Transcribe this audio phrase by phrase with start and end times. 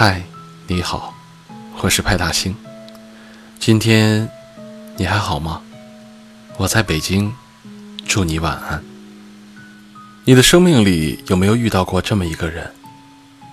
[0.00, 0.22] 嗨，
[0.68, 1.12] 你好，
[1.82, 2.54] 我是派大星。
[3.58, 4.30] 今天
[4.96, 5.60] 你还好吗？
[6.56, 7.34] 我在北京，
[8.06, 8.80] 祝你晚安。
[10.24, 12.72] 你的生命里有没有遇到过这么一个人？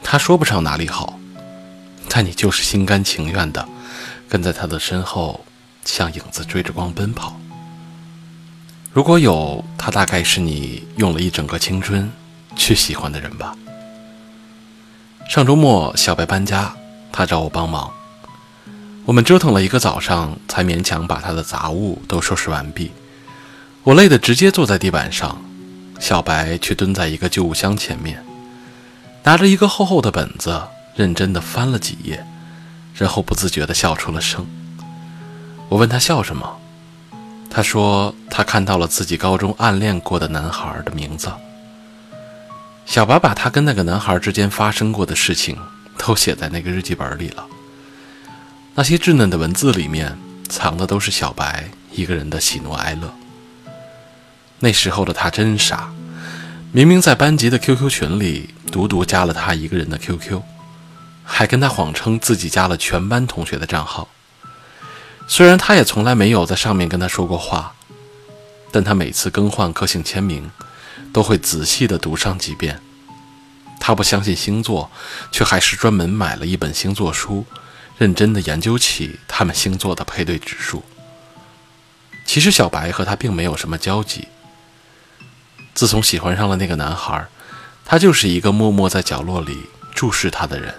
[0.00, 1.18] 他说不上哪里好，
[2.08, 3.68] 但你就是心甘情愿的
[4.28, 5.44] 跟在他的身后，
[5.84, 7.36] 像影子追着光奔跑。
[8.92, 12.08] 如果有，他大概是你用了一整个青春
[12.54, 13.56] 去喜欢的人吧。
[15.28, 16.74] 上周末，小白搬家，
[17.12, 17.92] 他找我帮忙。
[19.04, 22.90] 我们折腾了一个早上，才勉强把他的杂物都收拾完毕。
[23.82, 25.38] 我累得直接坐在地板上，
[26.00, 28.24] 小白却蹲在一个旧物箱前面，
[29.22, 30.62] 拿着一个厚厚的本子，
[30.96, 32.26] 认真地翻了几页，
[32.94, 34.46] 然后不自觉地笑出了声。
[35.68, 36.58] 我问他笑什么，
[37.50, 41.30] 他说他看到了自己高中暗恋过的男孩的名字。
[42.88, 45.58] 小白把他跟那个男孩之间发生过的事情
[45.98, 47.46] 都写在那个日记本里了。
[48.74, 53.12] 那些稚嫩的文字里面藏的都是小白一个人的喜怒哀乐。
[54.60, 55.90] 那时候的他真傻，
[56.72, 60.40] 明明在班级的 QQ 群里独独加了他一个人的 QQ，
[61.24, 64.08] 还跟他谎称自己加了全班同学的账号。
[65.26, 67.74] 虽然他也从来没有在上面跟他说过话，
[68.72, 70.50] 但他每次更换个性签名。
[71.12, 72.80] 都会仔细地读上几遍。
[73.80, 74.90] 他不相信星座，
[75.30, 77.46] 却还是专门买了一本星座书，
[77.96, 80.82] 认真地研究起他们星座的配对指数。
[82.26, 84.28] 其实小白和他并没有什么交集。
[85.74, 87.26] 自从喜欢上了那个男孩，
[87.84, 89.56] 他就是一个默默在角落里
[89.94, 90.74] 注视他的人。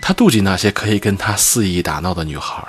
[0.00, 2.62] 他妒忌那些可以跟他肆意打闹的女孩，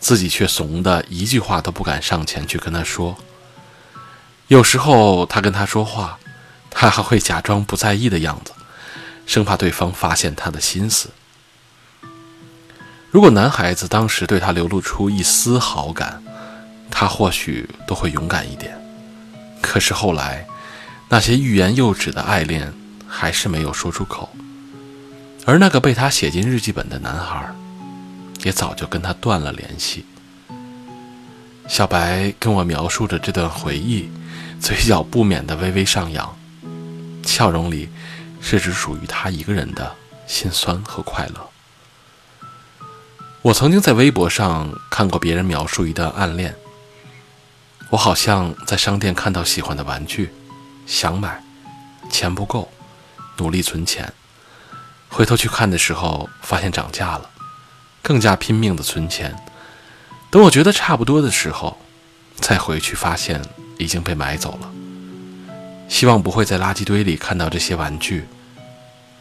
[0.00, 3.18] 自己却怂的一句话都不敢上前去跟他说。
[4.52, 6.18] 有时候他跟他说话，
[6.70, 8.52] 他还会假装不在意的样子，
[9.24, 11.08] 生怕对方发现他的心思。
[13.10, 16.22] 如果男孩子当时对他流露出一丝好感，
[16.90, 18.78] 他或许都会勇敢一点。
[19.62, 20.46] 可是后来，
[21.08, 22.74] 那些欲言又止的爱恋
[23.08, 24.28] 还是没有说出口，
[25.46, 27.50] 而那个被他写进日记本的男孩，
[28.42, 30.04] 也早就跟他断了联系。
[31.66, 34.10] 小白跟我描述着这段回忆。
[34.62, 36.38] 嘴角不免的微微上扬，
[37.24, 37.88] 笑容里
[38.40, 39.96] 是只属于他一个人的
[40.28, 41.50] 心酸和快乐。
[43.42, 46.54] 我曾经在微博上看过别人描述一段暗恋，
[47.90, 50.32] 我好像在商店看到喜欢的玩具，
[50.86, 51.42] 想买，
[52.08, 52.70] 钱不够，
[53.38, 54.12] 努力存钱，
[55.08, 57.28] 回头去看的时候发现涨价了，
[58.00, 59.36] 更加拼命的存钱，
[60.30, 61.76] 等我觉得差不多的时候，
[62.36, 63.42] 再回去发现。
[63.78, 64.70] 已经被买走了。
[65.88, 68.24] 希望不会在垃圾堆里看到这些玩具，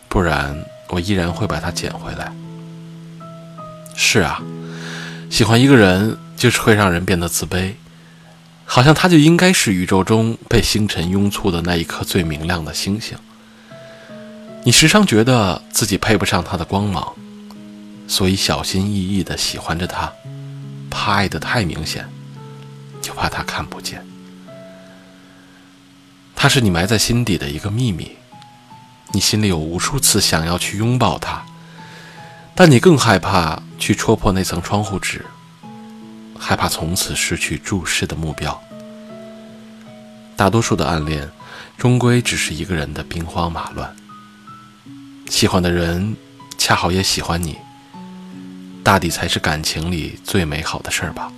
[0.07, 0.55] 不然
[0.87, 2.31] 我依然会把它捡回来。
[3.95, 4.41] 是啊，
[5.29, 7.73] 喜欢一个人就是会让人变得自卑，
[8.63, 13.17] 好像他就应该是宇宙中被星辰拥簇的那一颗最明亮的星星。
[14.63, 17.13] 你时常觉得自己配不上他的光芒，
[18.07, 20.11] 所以小心翼翼地喜欢着他，
[20.89, 22.07] 怕爱得太明显，
[23.01, 24.01] 就怕他看不见。
[26.41, 28.13] 它是你埋在心底的一个秘密，
[29.13, 31.45] 你心里有无数次想要去拥抱它，
[32.55, 35.23] 但你更害怕去戳破那层窗户纸，
[36.39, 38.59] 害怕从此失去注视的目标。
[40.35, 41.29] 大多数的暗恋，
[41.77, 43.95] 终归只是一个人的兵荒马乱。
[45.29, 46.17] 喜欢的人，
[46.57, 47.55] 恰好也喜欢你，
[48.83, 51.31] 大抵才是感情里最美好的事儿吧。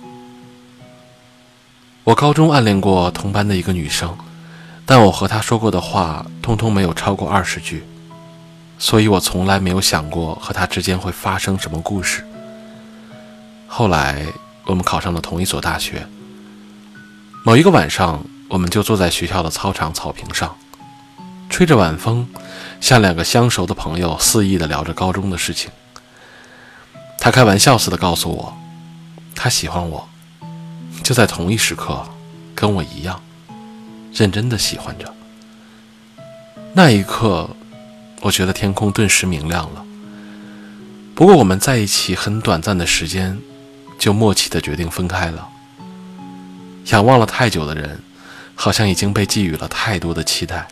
[2.04, 4.16] 我高中暗恋过同班的一个女生。
[4.86, 7.84] 但我和他说过的话，通通没有超过二十句，
[8.78, 12.24] 所以我从来没有想过和他之间会发生什么故事。
[13.66, 14.26] 后来
[14.66, 16.06] 我们考上了同一所大学。
[17.44, 20.56] 某一个晚上，我们就坐在学校的操场草坪上，
[21.48, 22.28] 吹着晚风，
[22.80, 25.70] 像两个相熟的朋友肆意地聊着高中的事情。
[27.18, 28.56] 他开玩笑似的告诉我，
[29.34, 30.08] 他喜欢我，
[31.02, 32.06] 就在同一时刻，
[32.54, 33.20] 跟我一样。
[34.14, 35.12] 认真的喜欢着。
[36.72, 37.50] 那一刻，
[38.20, 39.84] 我觉得天空顿时明亮了。
[41.14, 43.38] 不过我们在一起很短暂的时间，
[43.98, 45.48] 就默契的决定分开了。
[46.86, 48.00] 仰望了太久的人，
[48.54, 50.68] 好像已经被寄予了太多的期待。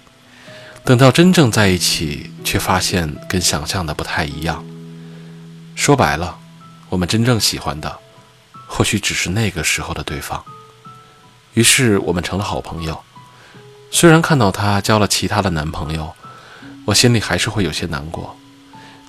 [0.84, 4.64] 等到真正在一起，却发现跟想象的不太一样。
[5.76, 6.38] 说白了，
[6.88, 7.98] 我们真正喜欢的，
[8.66, 10.42] 或许只是那个时候的对方。
[11.54, 13.00] 于是我们成了好朋友。
[13.94, 16.14] 虽然看到她交了其他的男朋友，
[16.86, 18.34] 我心里还是会有些难过，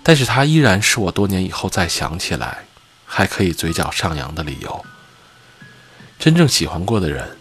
[0.03, 2.65] 但是她依然是我多年以后再想起来，
[3.06, 4.85] 还可以嘴角上扬的理由。
[6.19, 7.38] 真正喜欢过的人，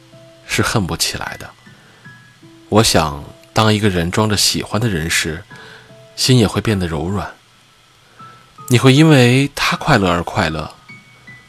[0.46, 1.50] 是恨不起来的。
[2.68, 5.42] 我想，当一个人装着喜欢的人时，
[6.14, 7.32] 心也会变得柔软。
[8.68, 10.72] 你会因为他快乐而快乐，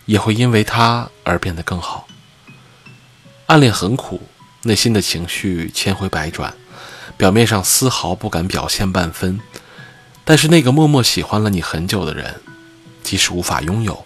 [0.05, 2.07] 也会因为他而变得更好。
[3.45, 4.27] 暗恋很苦，
[4.63, 6.53] 内心的情绪千回百转，
[7.17, 9.39] 表面上丝毫不敢表现半分。
[10.23, 12.41] 但是那个默默喜欢了你很久的人，
[13.03, 14.05] 即使无法拥有，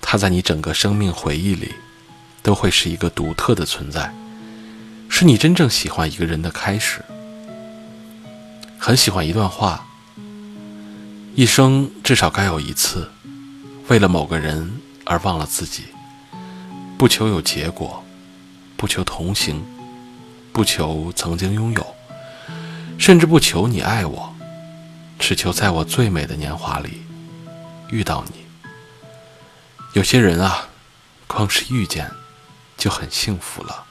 [0.00, 1.72] 他在你整个生命回忆里，
[2.42, 4.12] 都会是一个独特的存在，
[5.08, 7.00] 是你真正喜欢一个人的开始。
[8.76, 9.86] 很喜欢一段话：
[11.36, 13.08] 一生至少该有一次，
[13.86, 15.84] 为了某个人而忘了自己，
[16.98, 18.04] 不求有结果，
[18.76, 19.64] 不求同行，
[20.52, 21.96] 不求曾经拥有，
[22.98, 24.34] 甚至不求你爱我。
[25.18, 27.02] 只求在我最美的年华里
[27.90, 28.44] 遇到你。
[29.92, 30.68] 有些人啊，
[31.28, 32.10] 光是遇见
[32.76, 33.84] 就很幸福了。